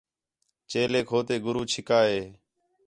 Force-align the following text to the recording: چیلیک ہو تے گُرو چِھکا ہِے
چیلیک 0.69 1.07
ہو 1.13 1.19
تے 1.27 1.35
گُرو 1.43 1.63
چِھکا 1.71 1.99
ہِے 2.09 2.21